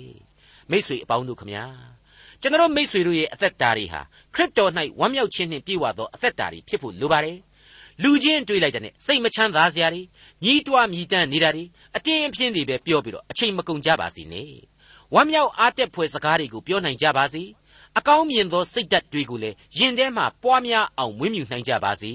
[0.69, 1.63] မိ쇠အပေါင်းတို့ခမညာ
[2.41, 4.02] ကျွန်တော်မိ쇠တို့ရဲ့အသက်တာတွေဟာ
[4.34, 7.38] ခရစ်တော်၌ဝမ်းမြောက်ခြင်းနှင့်ပြည့်ဝသောအသက်တာတွေဖြစ်ဖို့လိုပါတယ်
[8.04, 10.02] လူချင်းတွေ့လိုက်တဲ့နဲ့စိတ်မချမ်းသာစရာတွေ
[10.43, 11.63] ညီးတွားမြည်တမ်းနေတာတွေ
[11.95, 14.52] အတင်းအဖျင်းတွေပဲပြောပြီးတော့အချိန်မကုန်ကြပါစေနဲ့
[15.13, 17.43] ဝမ်းမြောက်အားတက်ဖွယ်စကားတွေကိုပြောနိုင်ကြပါစေ
[17.97, 22.12] အကောင်းမြင်သောစိတ်ဓာတ်တွေကိုလည်းယင်ထဲမှာပွားများအောင်မွေးမြူနိုင်ကြပါစေ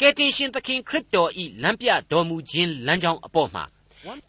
[0.00, 3.64] ကယ်တင်ရှင်သခင်ခရစ်တော်ဤလမ်းပြတော်မူခြင်းလမ်းကြောင်းအပေါ်မှာ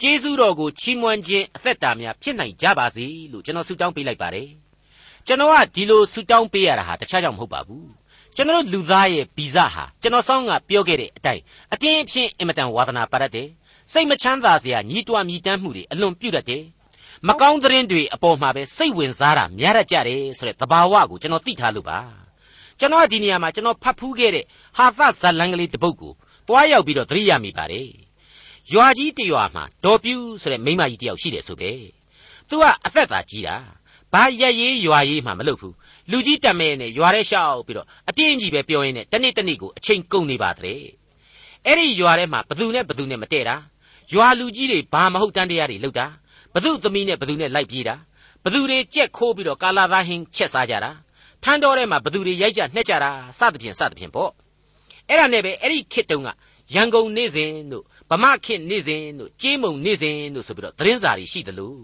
[0.02, 4.48] ကျေးဇူးတော်ကိုချီးမွမ်းခြင်းအသက်တာများဖြစ်နိုင်ကြပါစေလို့ကျွန်တော်ဆုတောင်းပေးလိုက်ပါတယ်
[5.28, 7.90] ကျွန်တော်ကဒီလိုဆုတောင်းပေးရတာဟာတခြားကြောင့်မဟုတ်ပါဘူး
[8.36, 11.42] ကျွန်တော်လူသားရဲ့ဗီဇဟာကျွန်တော်ဆောင်းကပြောခဲ့တဲ့အတိုင်း
[11.74, 13.48] အတင်းအဖျင်းအင်မတန်ဝါသနာပါတတ်တယ်
[13.92, 16.64] စိတ်မချမ်းသာစရာညီးတွားမြည်တမ်းမှုတွေအလွန်ပြုတ်တတ်တယ်
[17.28, 22.00] မကောင်းသတင်းတွေအပေါ်မှာပဲစိတ်ဝင်စားတာများရကြတယ်ဆိုတဲ့သဘာဝကိုကျွန်တော်သိထားလို့ပါ
[22.80, 24.46] ကျွန်တော်ဒီနေရာမှာကျွန်တော်ဖတ်ဖူးခဲ့တဲ့
[24.78, 26.14] ဟာသဇလန်ကလေးတစ်ပုဒ်ကို
[26.48, 27.90] တွားရောက်ပြီးတော့သတိရမိပါတယ်
[28.74, 31.72] ရွာကြီးတရွာမှာဒေါ်ပြူးဆိုတဲ့မိန်းမကြီးတယောက်ရှိတယ်ဆိုပဲ
[32.50, 33.56] သူကအသက်သာကြီးတာ
[34.14, 35.76] ဘာရက်ရေးရွာရေးမှမလုပ်ဘူး
[36.12, 40.82] လူကြီးတမဲနဲ့ရွာထဲရှောက်ပြီးတော့အတင်းကြီးပဲပြောရင်းနဲ့တနေ့တနေ့ကိုအချိန်ကုန်နေပါတဲ့
[41.66, 43.56] အဲ့ဒီရွာထဲမှာဘသူနဲ့ဘသူနဲ့မတည့်တာ
[44.14, 46.08] ရွာလူကြီးတွေဘာမဟုတ်တန်းတရားတွေလုပ်တာ
[46.54, 47.96] ဘသူသမီးနဲ့ဘသူနဲ့လိုက်ပြေးတာ
[48.44, 50.92] ဘသူတွေကြက်ခိုးပြီးတော့ကာလာသားဟင်းချက်စားကြတာ
[51.44, 54.32] ထန်းတော်ထဲမှာဘသူတွေရိုက်ကြနှက်ကြတာစသဖြင့်စသဖြင့်ပေါ့
[55.10, 56.30] အဲ့ဒါနဲ့ပဲအဲ့ဒီခေတ်တုန်းက
[56.76, 61.80] ရန်ကုန်နေစဉ်တို့ဗမာခေတ်နေစဉ်တို့ကြေးမုံနေစဉ်တို့ဆိုပြီးတော့သတင်းစာတွေရှိတယ်လို့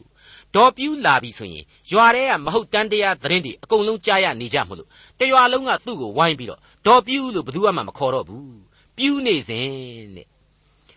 [0.55, 4.87] ဒေါ်ပြူးလာပြီဆိုရင်ရွာထဲကမဟုတ်တန်းတရားသတင်းတွေအကုန်လုံးကြားရနေကြမလို့
[5.19, 8.55] တရွာလုံးကသူ့ကိုဝိုင်းပြီးတော့ဒေါ်ပြူးလို့ဘယ်သူမှမခေါ်တော့ဘူး
[8.97, 9.67] ပြူးနေစဉ်
[10.15, 10.27] တဲ့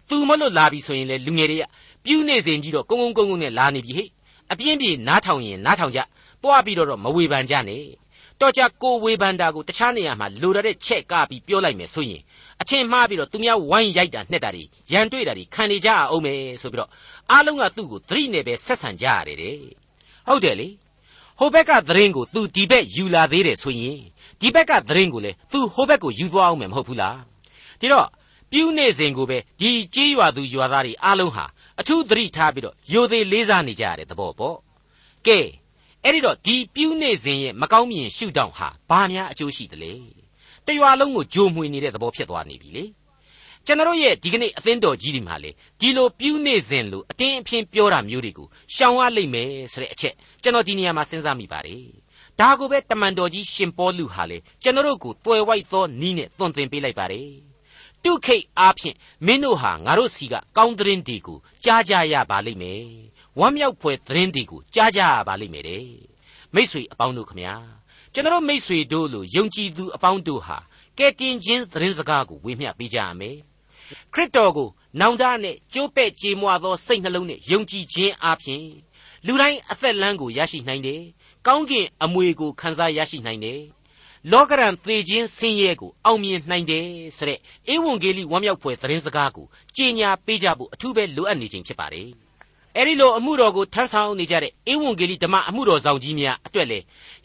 [0.09, 1.65] သူမလို့လာပြီဆိုရင်လေလူငယ်တွေက
[2.05, 4.09] ပြူးနေစဉ်ကြီးတော့ကုန်းကုန်းကုန်းကုန်းနဲ့လာနေပြီဟဲ့
[4.53, 6.01] အပြင်းပြေနားထောင်ရင်နားထောင်ကြ
[6.43, 7.83] သွားပြီးတော့မဝေဖန်ကြနဲ့
[8.41, 12.23] တော့ကြကိုဝေဖန်တာကိုတခြားနေရာမှာလိုတဲ့ချက်ကပြီးပြောလိုက်မယ်ဆိုရင်
[12.63, 14.63] အထင်မှားပြီးတော့သူများဝိုင်းရိုက်တာနှက်တာတွေ
[14.93, 16.91] ရန်တွေ့တာတွေခံနေကြအောင်မယ်ဆိုပြီးတော့
[17.31, 19.59] အားလုံးကသူ့ကိုသတိနဲ့ပဲဆက်ဆံကြရတယ်တဲ့
[20.29, 20.69] ဟုတ်တယ်လေ
[21.39, 24.01] ဟိုဘက်ကသတင်းကို तू ဒီဘက်ယူလာသေးတယ်ဆိုရင်
[24.41, 27.19] ဒီဘက်ကသတင်းကိုလေ तू ဟိုဘက်ကိုယူသွားအောင်မယ်မဟုတ်ဘူးလား
[27.81, 28.09] ဒီတော့
[28.51, 31.45] ပြူးနေစဉ်ကိုပဲဒီကြေးရွာသူရွာသားတွေအားလုံးဟာ
[31.81, 34.57] အထူးသတိထားပြီးတော့ယိုသေးလေးစားနေကြရတဲ့သဘောပေါ့
[35.27, 35.41] ကဲ
[36.05, 39.93] အဲ့ဒီတော့ဒီပြူးနေစဉ်ရဲ့မကောင်းမြင်ရှုထောင့်ဟာဘာများအကျိုးရှိသလဲ
[40.67, 42.85] တရွာလုံးကိုဂျိုမှွေနေတဲ့သဘောဖြစ်သွားနေပြီလေ
[43.67, 45.51] ကျွန်တော်ရဲ့ဒီကနေ့အသင်းတော်ကြီးဒီမှာလေ
[45.81, 51.85] ဒီလိုပြူးနေစဉ်လို့အတင်းအဖျင်းပြောတာမျိုးတွေကိုရှောင်ရလိမ့်မယ်ဆိုတဲ့အချက်ကျွန်တော်ဒီနေရာမှာစဉ်းစားမိပါတယ်
[52.41, 57.29] ဒါကိုပဲတမန်တော်ကြီးရှင်ပေါလုဟာလေကျွန်တော်တို့ကိုတွယ်ဝိုက်သောနီးနဲ့သွန်သင်ပေးလိုက်ပါတယ်
[58.05, 58.97] တုခိတ်အားဖြင့်
[59.27, 62.83] မင်းတို့ဟာငါတို့စီကကောင်းသတင်းတွေကိုကြားကြရပါလိမ့်မယ်
[63.39, 65.87] ဝမ်းမြောက်ဖွယ်သတင်းတွေကိုကြားကြရပါလိမ့်မယ်တဲ့
[66.55, 67.55] မိษွေအပေါင်းတို့ခမညာ
[68.15, 70.59] ကျွန်တော်မိษွေတို့လိုယုံကြည်သူအပေါင်းတို့ဟာ
[70.99, 73.37] ကဲတင်ချင်းသတင်းစကားကိုဝေမျှပေးကြရမယ်
[74.13, 74.69] ခရစ်တော်ကို
[75.01, 78.65] နောင်တနဲ့ကြိုးပဲ့ကြေမွသောစိတ်နှလုံးနဲ့ယုံကြည်ခြင်းအပြင်
[79.27, 81.03] လူတိုင်းအသက်လမ်းကိုရရှိနိုင်တယ်။
[81.47, 83.61] ကောင်းကင်အမွေကိုခံစားရရှိနိုင်တယ်။
[84.33, 87.39] လောကရန်သေခြင်းဆင်းရဲကိုအောင်မြင်နိုင်တယ်ဆိုတဲ့
[87.73, 89.47] ဧဝံဂေလိဝမ်းမြောက်ဖွယ်သတင်းစကားကို
[89.77, 92.11] ကြေညာပေးကြဖို့အထူးပဲလိုအပ်နေခြင်းဖြစ်ပါတယ်။
[92.79, 96.79] အဲဒီလိုအမှုတော်ကိုထမ်းဆောင်နေကြတဲ့ဧဝံဂေလိဓမ္မအမှုတော်ဆောင်ကြီးများအတွက်လေ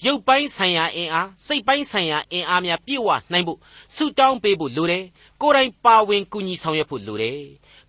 [0.06, 3.60] ရုပ်ပိုင်းဆိုင်ရာအင်အားစိတ်ပိုင်းဆိုင်ရာအင်အားများပြည့်ဝနိုင်ဖို့
[3.96, 5.04] ဆုတောင်းပေးဖို့လိုတယ်
[5.42, 7.40] ကိုယ်တိုင်ပါဝင်ကူညီဆောင်ရွက်ဖို့လိုတယ်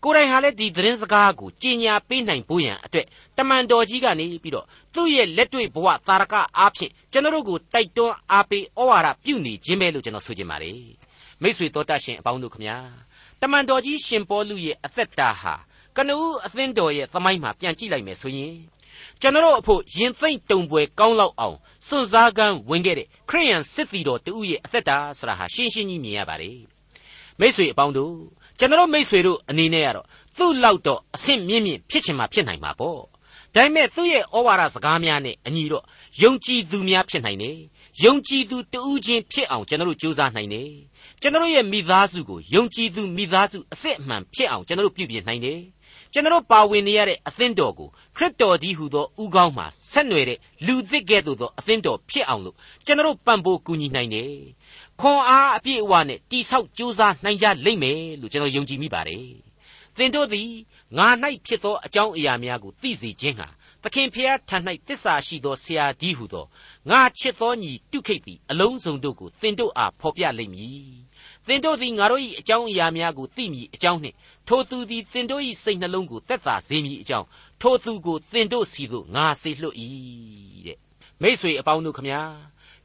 [0.05, 10.81] ကိုယ်တိုင်ဟာလည်းဒီသတင်းစကားကိုကြီးညာပေးနိုင်ဖို့ရန်အတွက်တမန်တော်ကြီးကနေပြီးတော့သူ့ရဲ့လက်တွေ့ဘဝသာရကအားဖြင့်ကျွန်တော်တို့ကိုတိုက်တွန်းအားပေးဩဝါဒပြုနေခြင်းပဲလို့ကျွန်တော်ဆိုချင်ပါတယ်
[11.43, 12.77] မိတ်ဆွေတော်တတ်ရှင်အပေါင်းတို့ခမညာ
[13.41, 15.70] တမန်တော်ကြီးရှင်ပေါလုရဲ့အသက်တာဟာက
[16.09, 18.55] နဦးအသင်းတော်ရဲ့သမိုင်းမှာပြန်ကြည့်လိုက်မယ်ဆိုရင်
[19.21, 21.57] ကျွန်တော်အဖို့ရင်သိမ့်တုံပွဲကောင်းလောက်အောင်
[21.89, 26.59] စွန့်စားကမ်းဝင်ခဲ့တဲ့ခရိယန်စစ်တီတော်တူရဲ့အသက်တာဆိုတာဟာရှင်းရှင်းကြီးမြင်ရပါတယ်
[27.41, 28.15] မိษွေအပေါင်းတို့
[28.59, 30.07] ကျွန်တော်မိษွေတို့အနေနဲ့ကတော့
[30.39, 33.01] သူ့လောက်တော့အဆင့်မြင့်မြင့်ဖြစ်ချင်မှဖြစ်နိုင်မှာပေါ့
[33.55, 35.85] ဒါပေမဲ့သူ့ရဲ့ဩဝါဒစကားများနဲ့အညီတော့
[36.23, 37.59] ယုံကြည်သူများဖြစ်နိုင်တယ်
[38.05, 40.71] ယုံကြည်သူတူးချင်းဖြစ်အောင်ကျွန်တော်တို့ကြိုးစားနိုင်တယ်
[41.21, 45.61] ကျွန်တော်ရဲ့မိသားစုကိုယုံကြည်သူမိသားစုအစစ်အမှန်ဖြစ်အောင်ကျွန်တော်တို့ပြုပြင်နိုင်တယ်
[46.13, 54.33] ကျွန်တော်ပါဝင်နေရတဲ့အသင်းတော်ကိုခရစ်တော်ဒီဟုသောဥကောင်းမှာဆက်နွယ်တဲ့လူသစ်ကဲ့သို့သောအသင်းတော်ဖြစ်အောင်လို့ကျွန်တော်ပံ့ပိုးကူညီနိုင်တယ်။
[55.01, 59.27] ခွန်အားအပြည့်အဝနဲ့တိဆောက်ကြိုးစားနိုင်ကြလိမ့်မယ်လို့ကျွန်တော်ယုံကြည်မိပါတယ်။
[59.97, 60.51] သင်တို့သည်
[60.99, 61.09] ငါ၌
[61.47, 63.49] ဖြစ်သောအကြောင်းအရာများကိုသိစေခြင်းဟာ
[63.83, 64.57] သခင်ဖျားထံ၌
[64.89, 66.47] တစ္ဆာရှိသောဆရာဒီဟုသော
[66.91, 70.89] ငါချစ်သောညီတုခိတ်သည်အလုံးစုံတို့ကိုသင်တို့အားဖော်ပြလိမ့်မည်။
[71.47, 74.17] သင်တို့သည်ငါတို့၏အကြောင်းအရာများကိုသိမည်အကြောင်းနှင့်
[74.51, 77.27] ထိုသူသည်သင်တို့၏စိတ်နှလုံးကိုတက်တာစေမည်အကြောင်း
[77.61, 79.77] ထိုသူကိုသင်တို့စီသို့ငါစေလွှတ်၏
[80.67, 80.79] တဲ့
[81.23, 82.21] မိษွေအပေါင်းတို့ခမညာ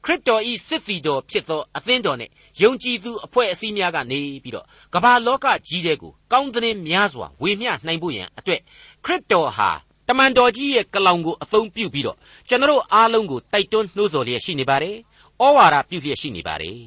[0.06, 2.30] ခရစ်တော်ဤစစ်တီတော်ဖြစ်သောအသင်းတော်နဲ့
[2.62, 8.62] ယုံကြည်သူအဖွဲ့အစည်းများကနေပြီးတော့ကမ္ဘာလောကကြီးတဲ့ကိုကောင်းသတင်းများစွာဝေမျှနိုင်ဖို့ရန်အတွက်
[9.06, 9.70] ခရစ်တော်ဟာ
[10.08, 12.18] တမန်တော်ကြီးရဲ့ကလောင်ကိုအသုံးပြုပြီးတော့
[12.50, 14.96] ကျွန်တော်အားလုံးကိုတိုက်တွန်းနှိုးဆော်လျက်ရှိနေပါတယ်။
[15.44, 16.80] ဩဝါဒပြုလျက်ရှိနေပါတယ်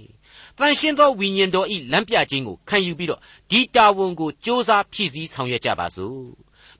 [0.58, 3.19] တန်ရှင်းသောဝိညာဉ်တော်ဤလမ်းပြခြင်းကိုခံယူပြီးတော့
[3.51, 6.23] ဒီတာဝန်ကိုစ조사ဖြည့်ဆည်းဆောင်ရွက်ကြပါစို့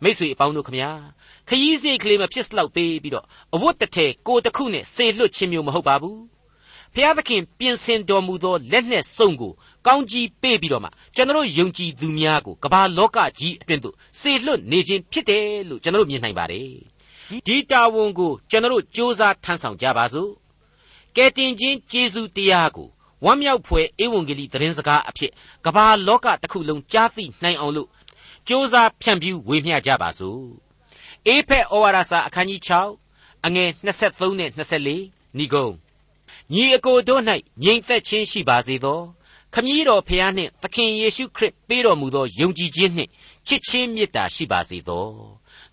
[0.04, 0.92] မိ쇠အပေါင်းတို့ခမညာ
[1.48, 6.20] ခရီးစိတ်ကလေးမဖြစ်စလောက်ပေးပြီးတော့အဝတ်တစ်ထည်ကိုတစ်ခုနဲ့ဆေလွတ်ခြင်းမျိုးမဟုတ်ပါဘူး
[6.96, 9.52] ဖျားသခင်ပြင်ဆင်တော်မူသောလက်နဲ့စုံကို
[9.88, 16.70] ကောင်းကြီးပေးပြီးတော့မှကျွန်တော်ယုံကြည်သူများကိုကမ္ဘာလောကကြီးအတွင်းသို့ဆေလွတ်နေခြင်းဖြစ်တယ်လို့ကျွန်တော်မြင်နိုင်ပါတယ်
[17.46, 20.32] ဒီတာဝန်ကိုကျွန်တော်စ조사ထမ်းဆောင်ကြပါစို့
[21.16, 22.90] ကဲတင်ချင်းကျေးဇူးတရားကို
[23.25, 25.33] ဝမ်းမြောက်ဖွယ်ဧဝံဂေလိသတင်းစကားအဖြစ်
[25.67, 27.89] ကမ္ဘာလောကတစ်ခုလုံးကြားသိနိုင်အောင်လို့
[28.49, 30.43] စ조사ဖြန့်ဖြူးဝေမျှကြပါစို့
[31.27, 32.61] အေဖက်ဩဝါဒစာအခန်းကြီး
[33.05, 35.69] 6အငယ်23နဲ့24ဏိဂုံ
[36.53, 37.23] ညီအကိုတို့၌
[37.65, 39.01] ငြိမ်သက်ခြင်းရှိပါစေသော
[39.55, 43.11] ခမည်းတော်ဖျားနှင့်သခင်ယေရှုခရစ်ပေးတော်မူသောယုံကြည်ခြင်းနှင့်
[43.47, 45.09] ချစ်ချင်းမေတ္တာရှိပါစေသော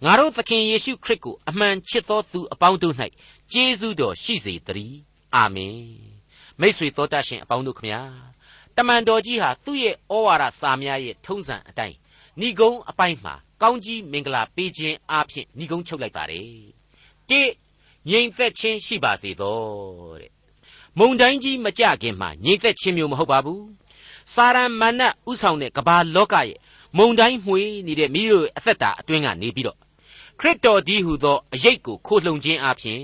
[0.04, 2.96] ငါတို့သခင်ယေရှုခရစ်ကိုအမှန်ချစ်သောသူအပေါင်းတို့၌
[3.52, 4.98] ကျေးဇူးတော်ရှိစေတည်း
[5.36, 6.15] အာမင်
[6.62, 8.02] မိษွေတော်တတ်ရှင်အပေါင်းတို့ခမညာ
[8.76, 11.96] တမန်တော်ကြီးဟာသူ့ရဲ့ဩဝါဒစာများရဲ့ထုံးစံအတိုင်း
[12.40, 16.50] ဏိဂုံးအပိုင်းမှာကောင်းကြီးမင်္ဂလာပေးခြင်းအပြင်ဏိဂုံးချုပ်လိုက်ပါတယ်
[17.30, 17.42] တိ
[18.10, 19.60] ငြိမ်သက်ခြင်းရှိပါစေသော
[20.20, 20.32] တဲ့
[21.00, 23.66] မုံတိုင်းကြီးမကြခင်မှာငြိမ်သက်ခြင်းမျိုးမဟုတ်ပါဘူး
[24.34, 26.58] စာရမဏတ်ဥဆောင်တဲ့ကဘာလောကရဲ့
[26.98, 29.78] မုံတိုင်းမှွေနေတဲ့မိတို့အသက်တာအတွင်းကနေပြီးတော့
[30.40, 33.02] ခရစ်တော်ဒီဟုသောအရေးကိုခိုလှုံခြင်းအပြင်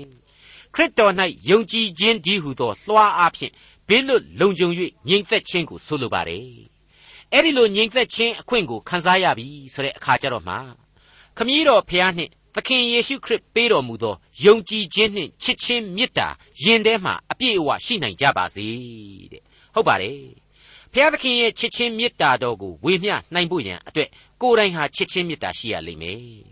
[0.74, 1.12] ခရစ်တော်၌
[1.50, 3.52] ယုံကြည်ခြင်းဒီဟုသောလွှာအားဖြင့်
[3.88, 4.68] ဘေးလွတ်လုံခြုံ၍
[5.08, 6.46] ငြိမ်သက်ခြင်းကိုဆိုလိုပါတယ်။
[7.32, 10.54] အဲ့ဒီလိုငြိမ်သက်ခြင်းအခွင့်ကိုခံစားရပြီဆိုတဲ့အခါကျတော့မှ
[11.36, 16.28] ခမည်းတော်ဖျားနှင့်သခင်ယေရှုခရစ်ပေးတော်မူသောယုံကြည်ခြင်းနှင့်ချစ်ခြင်းမေတ္တာ
[16.62, 18.66] ယင်ထဲမှာအပြည့်အဝရှိနိုင်ကြပါစေ
[19.32, 19.42] တဲ့။
[19.74, 20.20] ဟုတ်ပါတယ်။
[20.92, 24.08] ဖျားသခင်ရဲ့ချစ်ခြင်းမေတ္တာတော်ကိုဝေမျှနိုင်ဖို့ရန်အတွက်
[24.40, 26.51] ကိုယ်တိုင်ဟာချစ်ခြင်းမေတ္တာရှိရလိမ့်မယ်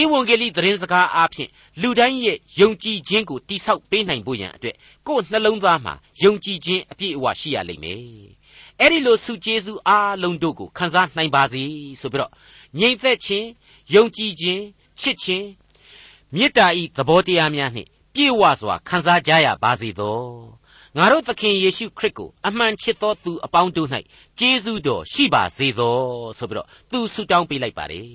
[0.00, 4.76] ဧဝံဂေလိသတင်းစကားအားဖြင့်လူတိုင်းရဲ့ယုံကြည်ခြင်းကိုတိဆောက်ပေးနိုင်ဖို့ရန်အတွက်
[5.06, 8.02] ကိုယ်နှလုံးသားမှာယုံကြည်ခြင်းအပြည့်အဝရှိရလိမ့်မယ်။
[8.80, 11.62] အဲ့ဒီလိုစုကျေးဇူးအားလုံးတို့ကိုခံစားနိုင်ပါစေ
[12.00, 12.32] ဆိုပြီးတော့
[12.78, 13.46] ငြိမ်သက်ခြင်း
[13.94, 14.62] ယုံကြည်ခြင်း
[15.00, 15.46] ချစ်ခြင်း
[16.34, 20.18] မေတ္တာဤသဘောတရားများနှင့်ပြည့်ဝစွာခံစားကြရပါစေသော
[20.96, 23.88] ငါတို့သခင်ယေရှုခရစ်ကိုအမှန်ချစ်သောသူအပေါင်းတို့၌
[24.38, 25.98] ကျေးဇူးတော်ရှိပါစေသော
[26.38, 28.08] ဆိုပြီးတော့သူဆုတောင်းပေးလိုက်ပါတယ်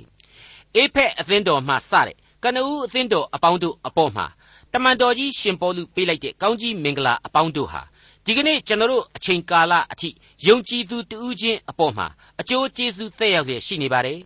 [0.75, 4.25] အေဖက်အသင်းတော်မှစတဲ့ကနဦးအသင်းတော်အပေါင်းတို့အပေါ်မှာ
[4.73, 7.81] တမန်တော်ကြီးရှင်ပေါလုပေးလိုက်တဲ့ကောင်းကြီးမင်္ဂလာအပေါင်းတို့ဟာ
[8.25, 10.09] ဒီကနေ့ကျွန်တော်တို့အချိန်ကာလအထိ
[10.47, 12.07] ယုံကြည်သူတဦးချင်းအပေါ်မှာ
[12.39, 14.19] အကျိုးကျေးဇူးသက်ရောက်လျက်ရှိနေပါတယ်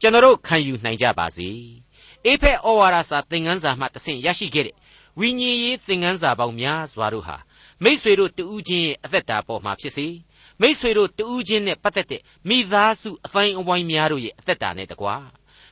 [0.00, 1.48] ကျွန်တော်တို့ခံယူနိုင်ကြပါစေ
[2.24, 4.76] အေဖက်ဩဝါဒစာသင်ခန်းစာမှတဆင့်ရရှိခဲ့တဲ့
[5.20, 7.36] ဝိညာဉ်ရေးသင်ခန်းစာပေါင်းများစွာတို့ဟာ
[7.82, 10.06] မိษွေတို့တဦးချင်းရဲ့အသက်တာပေါ်မှာဖြစ်စေ
[10.60, 15.16] မိษွေတို့တဦးချင်းနဲ့ပတ်သက်တဲ့မိသားစုအပိုင်းအဝိုင်းများတို့ရဲ့အသက်တာနဲ့တကွာ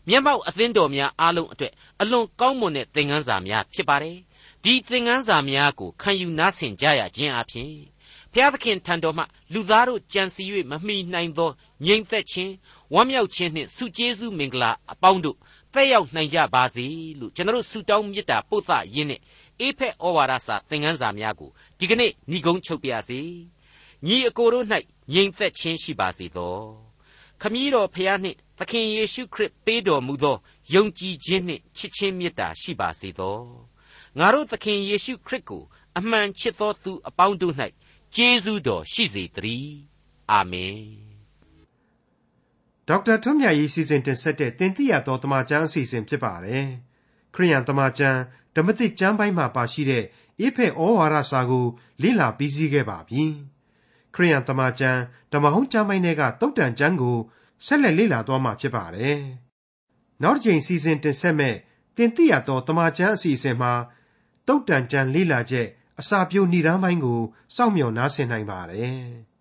[0.08, 4.18] မျက်မှောက်အသင်းတော်များအားလုံးအတွက်အလွန်ကောင်းမွန်တဲ့သင်ခန်းစာများဖြစ်ပါတယ်
[4.64, 7.70] ဒီသင်ခန်းစာများကိုခံယူနားဆင်ကြရခြင်းအပြင်
[8.32, 11.50] ဘုရားသခင်ထံတော်မှလူသားတို့ကြံစည်၍မမှီနိုင်သော
[11.86, 12.52] ငြိမ်သက်ခြင်း
[12.94, 15.36] ဝမ်းမြောက်ခြင်းနှင့်စုကျေးဇူးမင်္ဂလာအပေါင်းတို့
[15.72, 16.86] သက်ရောက်နိုင်ကြပါစေ
[17.20, 19.20] လို့ကျွန်တော်ဆုတောင်းမေတ္တာပို့သရင်းနဲ့
[19.60, 23.20] အေဖက်ဩဝါဒစာသင်ခန်းစာများကိုဒီကနေ့ညီကုန်းချုပ်ပါရစေ
[24.06, 24.66] ညီအကိုတို့၌
[25.12, 26.56] ငြိမ်သက်ခြင်းရှိပါစေသော
[27.40, 30.36] ခမည်းတော်ဖျားနှင့် သခင်ယေရှုခရစ်ပေးတော်မူသော
[30.74, 33.38] ယုံကြည်ခြင်းနှင့်ချစ်ခြင်းမေတ္တာရှိပါစေသော
[34.18, 35.62] ငါတို့သခင်ယေရှုခရစ်ကို
[35.98, 37.54] အမှန်ချစ်သောသူအပေါင်းတို့၌
[38.14, 39.74] ကျေးဇူးတော်ရှိစေတည်း
[40.30, 40.78] အာမင်
[42.88, 46.66] ဒေါက်တာထွန်းမြတ်ရေးစီစဉ်တင်ဆက်တဲ့တင်ပြရတော်တမချန်းအစီအစဉ်ဖြစ်ပါတယ်
[47.34, 48.18] ခရိယန်တမချန်း
[48.56, 50.04] ဓမ္မသစ်ကျမ်းပိုင်းမှာပါရှိတဲ့
[50.40, 51.66] အေဖက်ဩဝါဒစာကို
[52.02, 53.22] လေ့လာပြီးစီးခဲ့ပါပြီ
[54.14, 55.00] ခရိယန်တမချန်း
[55.32, 57.16] ဓမ္မဟောင်းကျမ်းပိုင်းတွေကတုတ်တန်ကျမ်းကို
[57.66, 59.18] ဆက်လက်လေ့လာသွားမှာဖြစ်ပါတယ်
[60.22, 61.56] နောက်တစ်ချိန်စီစဉ်တင်ဆက်မဲ့
[61.96, 63.72] တင်ပြရတော်တမချန်းအစီအစဉ်မှာ
[64.46, 65.66] တုတ်တန်ကျမ်းလေ့လာချက်
[66.00, 67.20] အစာပြိုဏိဒန်းပိုင်းကို
[67.56, 68.98] စောင့်မျှော်နားဆင်နိုင်ပါတယ်။